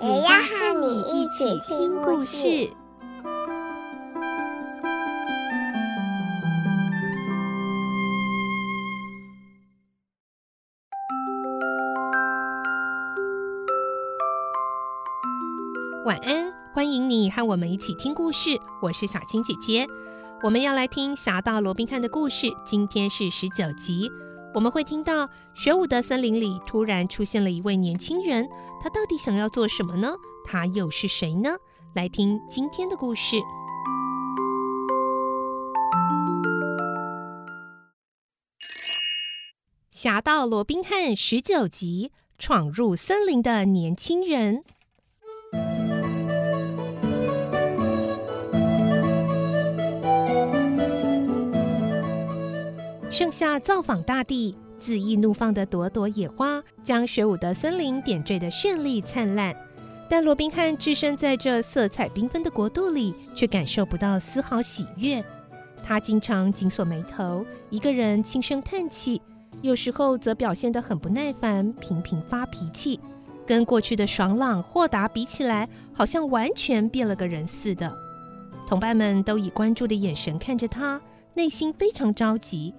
[0.00, 2.70] 也要和你一起听故事。
[16.06, 18.50] 晚安，欢迎你和我们一起听故事。
[18.80, 19.84] 我是小青姐姐，
[20.44, 22.46] 我们要来听《侠盗罗宾汉》的故事。
[22.64, 24.08] 今天是十九集，
[24.54, 28.48] 我们会听到雪伍的森林里突然出现了一位年轻人，
[28.82, 30.14] 他到底想要做什么呢？
[30.44, 31.50] 他又是谁呢？
[31.94, 33.36] 来听今天的故事，
[39.90, 44.64] 《侠盗罗宾汉》十九集：闯入森林的年轻人。
[53.18, 59.52] 盛夏造访大地，恣意怒放的朵朵野花，将雪伍的森林点缀得绚丽灿烂。
[60.08, 65.20] 但罗宾汉置身在这色彩缤纷的国度里，却感受不到丝毫喜悦。
[65.82, 69.20] 他经常紧锁眉头，一个人轻声叹气，
[69.62, 73.00] 有时候则表现得很不耐烦，频频发脾气，
[73.44, 77.92] 跟过去的爽朗豁达比起来，好像完全变了个人似的。
[78.64, 81.00] 同伴们都以关注的眼神看着他，
[81.34, 82.72] 内心非常着急。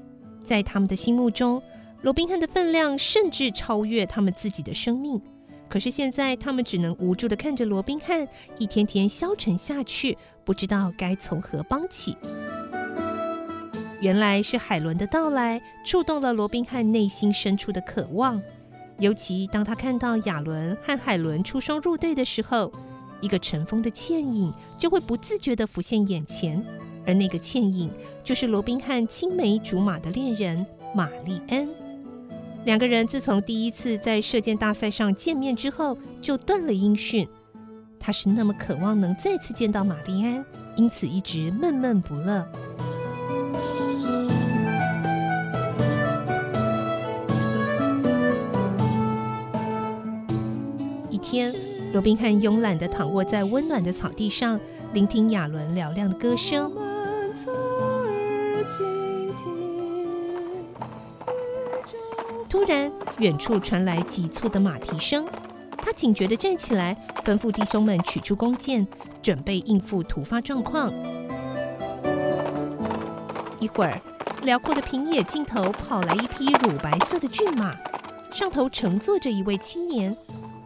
[0.49, 1.61] 在他们的心目中，
[2.01, 5.21] 罗宾汉的分量甚至超越他们自己的生命。
[5.69, 12.17] 可是现在，他们只能无助地看着罗宾汉一天天消沉下去，不知道该从何帮起。
[14.01, 18.41] 原来是海伦的到来触动了罗宾汉内心深处的渴望。
[18.97, 22.73] 尤其当他看到亚伦和海伦出双入对的时候，
[23.21, 26.65] 一个尘封的倩影就会不自觉地浮现眼前。
[27.05, 27.89] 而那个倩影，
[28.23, 31.67] 就是罗宾汉青梅竹马的恋人玛丽安。
[32.65, 37.27] 两个人自从第一次在射箭大赛上见面之后，就断了音讯。
[37.99, 40.43] 他是那么渴望能再次见到玛丽安，
[40.75, 42.45] 因此一直闷闷不乐。
[51.09, 51.53] 一天，
[51.91, 54.59] 罗宾汉慵懒地躺卧在温暖的草地上，
[54.93, 56.71] 聆听亚伦嘹亮的歌声。
[62.49, 65.25] 突然，远处传来急促的马蹄声。
[65.77, 68.85] 他警觉地站起来，吩咐弟兄们取出弓箭，
[69.21, 70.91] 准备应付突发状况。
[73.59, 74.01] 一会儿，
[74.43, 77.71] 辽阔的平野尽头跑来一匹乳白色的骏马，
[78.31, 80.15] 上头乘坐着一位青年。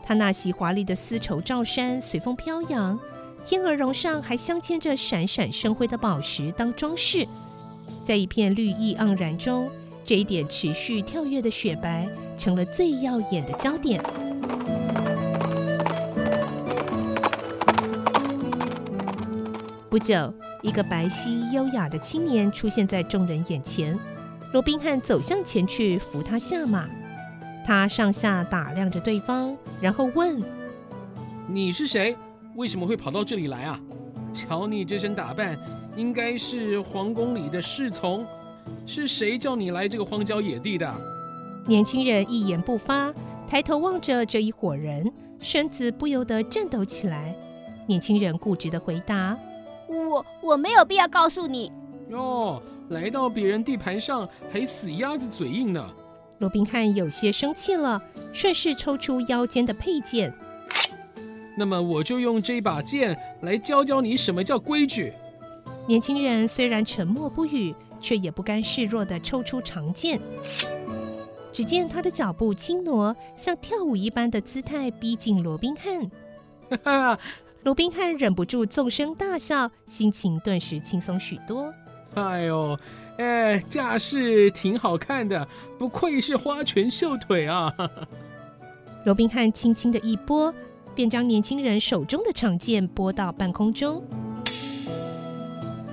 [0.06, 3.00] 他那袭华丽的丝绸罩衫随风飘扬，
[3.46, 7.28] 天鹅绒上还镶嵌着闪闪生辉的宝石当装饰，
[8.04, 9.70] 在一片绿意盎然中。
[10.06, 12.06] 这一点持续跳跃的雪白，
[12.38, 14.04] 成了最耀眼的焦点。
[19.90, 23.98] 不久，一个白皙优雅的青年出现在众人眼前。
[24.52, 26.86] 罗宾汉走向前去扶他下马，
[27.66, 30.44] 他上下打量着对方，然后问
[31.48, 32.18] ：“你是谁？
[32.56, 33.80] 为什么会跑到这里来啊？
[34.34, 35.58] 瞧你这身打扮，
[35.96, 38.26] 应该是皇宫里的侍从。”
[38.86, 40.90] 是谁叫你来这个荒郊野地的？
[41.68, 43.14] 年轻人一言不发，
[43.48, 47.36] 抬头望着这一伙人，身子不由得颤抖起来。
[47.86, 49.38] 年轻人固执的回答
[49.88, 51.72] ：“我我没有必要告诉你。”
[52.10, 55.86] 哟，来到别人地盘上还死鸭子嘴硬呢。
[56.40, 58.02] 罗宾汉有些生气了，
[58.32, 60.34] 顺势抽出腰间的佩剑。
[61.58, 65.14] 那么我就用这把剑来教教你什么叫规矩。
[65.88, 67.76] 年轻人虽然沉默不语。
[68.04, 70.20] 却也不甘示弱地抽出长剑，
[71.54, 76.12] 只见他的脚步轻挪，像跳舞一般的姿态逼近罗宾汉。
[76.70, 77.20] 哈哈，
[77.64, 81.74] 罗宾汉忍不住纵声大笑，心情顿时轻松许多。
[82.16, 82.78] 哎呦，
[83.20, 85.48] 哎，架势挺好看的，
[85.80, 87.74] 不愧是花拳绣腿啊！
[89.06, 90.54] 罗宾汉轻轻的一拨，
[90.94, 94.04] 便将年轻人手中的长剑拨到半空中。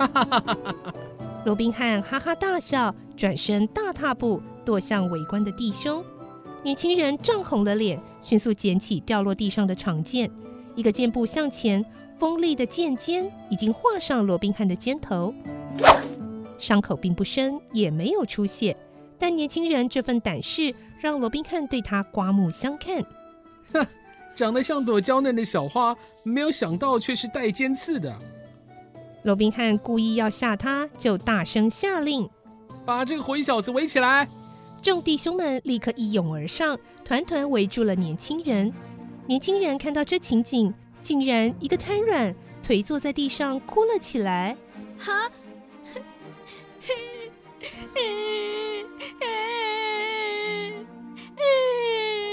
[0.07, 0.57] 哈！
[1.45, 6.03] 罗宾汉哈哈大笑，转身大踏步踱向围观的弟兄。
[6.63, 10.29] 年轻人涨红了脸，迅速捡起掉落地上的长剑，
[10.75, 11.83] 一个箭步向前，
[12.19, 15.33] 锋利的剑尖已经划上罗宾汉的肩头，
[16.59, 18.77] 伤口并不深，也没有出血。
[19.17, 23.03] 但年轻人这份胆识让罗宾汉对他刮目相看。
[23.73, 23.87] 哼，
[24.35, 28.15] 长得像朵娇嫩的小花，没有想到却是带尖刺的。
[29.23, 32.27] 罗宾汉故意要吓他，就大声下令
[32.85, 34.27] ：“把这个混小子围起来！”
[34.81, 36.75] 众弟兄们立刻一拥而上，
[37.05, 38.73] 团团围住了年轻人。
[39.27, 40.73] 年轻人看到这情景，
[41.03, 42.35] 竟然一个瘫软，
[42.65, 44.57] 颓坐在地上哭了起来。
[44.97, 45.29] 哈！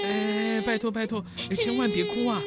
[0.05, 1.23] 哎，拜托拜托，
[1.55, 2.41] 千万别哭啊！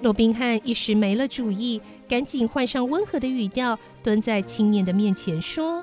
[0.00, 5.80] 罗宾汉一时没了主意，赶紧换上温和的语调，蹲在青年的面前说：“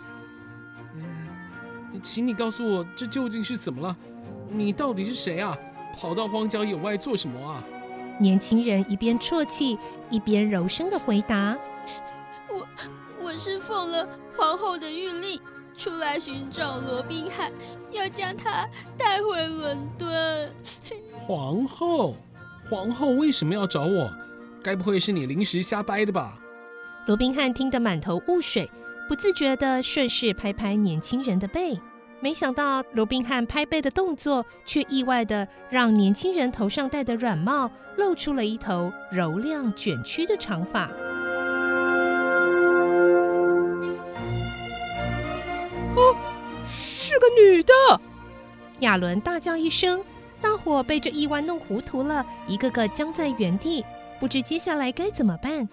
[0.94, 3.96] 嗯，请你告诉我，这究竟是怎么了？
[4.50, 5.58] 你到底是谁啊？
[5.98, 7.64] 跑到荒郊野外做什么啊？”
[8.20, 9.80] 年轻人一边啜泣，
[10.10, 11.58] 一边柔声的回答
[12.52, 12.68] ：“我
[13.24, 15.40] 我是奉了皇后的谕令。”
[15.78, 17.52] 出来寻找罗宾汉，
[17.92, 20.52] 要将他带回伦敦。
[21.14, 22.16] 皇后，
[22.68, 24.12] 皇后为什么要找我？
[24.64, 26.38] 该不会是你临时瞎掰的吧？
[27.06, 28.70] 罗宾汉听得满头雾水，
[29.08, 31.80] 不自觉地顺势拍拍年轻人的背。
[32.20, 40.90] 没想到罗宾汉拍背的动作，却意外地让年轻人头上戴的软帽露出了一头柔亮卷曲的长发。
[45.96, 46.16] 哦，
[46.68, 47.74] 是个女的！
[48.80, 50.04] 亚伦大叫一声，
[50.42, 53.86] 大伙被这意外弄糊涂了，一个个僵在原地，
[54.20, 55.68] 不知接下来该怎么办。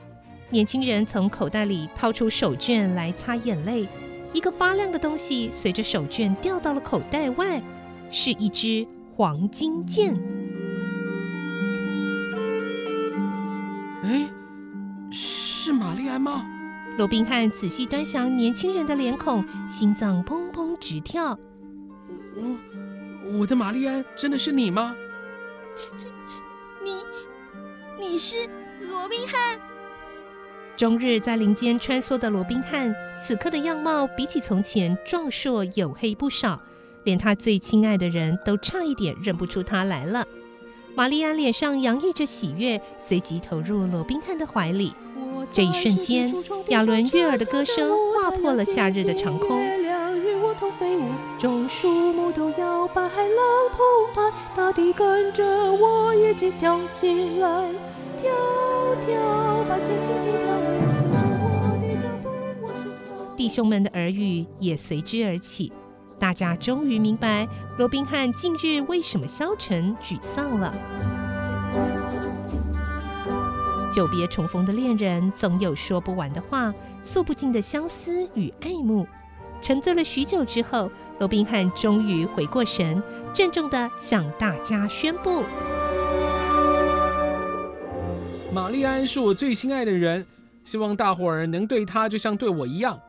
[0.50, 3.88] 年轻人从口袋里掏出手绢来擦眼泪，
[4.32, 7.62] 一个发亮的东西随着手绢掉到了口袋外，
[8.11, 8.87] 是一支
[9.17, 10.14] 黄金剑。
[14.05, 14.29] 哎，
[15.11, 16.46] 是玛丽安吗？
[16.99, 21.37] 罗宾汉仔细端详年轻人的脸孔，心脏砰砰直跳。
[22.37, 24.94] 我，我的玛丽安，真的是你吗？
[27.99, 28.49] 你，是
[28.81, 29.58] 罗宾汉？
[30.76, 32.94] 终日在林间穿梭的罗宾汉，
[33.25, 36.61] 此刻的样貌比起从前壮硕黝黑不少，
[37.05, 40.26] 连他最亲爱的人都差一点认不出他来了。
[40.96, 44.93] 玛丽安脸上洋溢着喜悦，随即投入罗宾汉的怀里。
[45.52, 46.35] 这一瞬间，
[46.69, 49.61] 亚伦悦耳的歌声划破了夏日的长空。
[50.59, 51.03] 同飞舞，
[51.39, 53.39] 众树木都摇摆，海浪
[53.73, 53.85] 澎
[54.15, 57.73] 湃，大地跟着我一起跳起来，
[58.17, 58.31] 跳
[59.05, 60.55] 跳，把轻轻地跳，
[61.43, 62.29] 我的脚步，
[62.62, 62.67] 我
[63.05, 63.35] 是跳。
[63.37, 65.73] 弟兄们的耳语也随之而起，
[66.19, 70.73] 大家终于明白罗宾汉近日为什么消沉沮丧了。
[73.93, 76.73] 久别重逢的恋人，总有说不完的话，
[77.03, 79.06] 诉不尽的相思与爱慕。
[79.65, 83.03] 沉醉了许久之后，罗宾汉终于回过神，
[83.33, 85.43] 郑重的向大家宣布
[88.53, 90.27] ：“玛丽安是我最心爱的人，
[90.65, 93.01] 希望大伙儿能对她就像对我一样。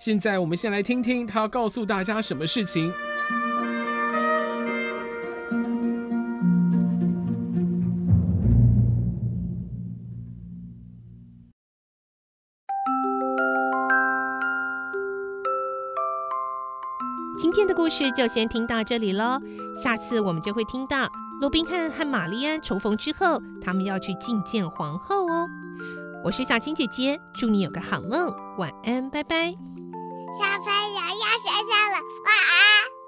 [0.00, 2.92] 现在，我们先来听听她要告诉大家什么事情。”
[17.74, 19.38] 故事就先听到这里喽，
[19.82, 21.08] 下次我们就会听到
[21.40, 25.48] 罗宾汉和玛丽安重逢之后，他们要去觐见皇后哦。
[26.22, 29.50] 我是小青姐姐，祝你有个好梦，晚安，拜拜。
[29.50, 32.99] 小朋友要睡觉了，晚安。